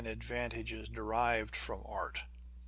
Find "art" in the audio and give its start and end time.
1.87-2.23